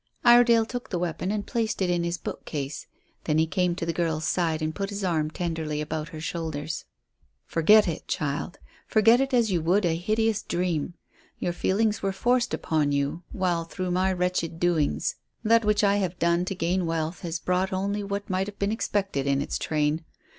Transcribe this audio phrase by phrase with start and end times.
[0.25, 2.87] Iredale took the weapon and placed it in his bookcase.
[3.25, 6.85] Then he came to the girl's side and put his arm tenderly about her shoulders.
[7.45, 10.95] "Forget it, child; forget it as you would a hideous dream.
[11.37, 15.17] Your feelings were forced upon you by well, through my wretched doings.
[15.43, 18.71] That which I have done to gain wealth has brought only what might have been
[18.71, 20.03] expected in its train.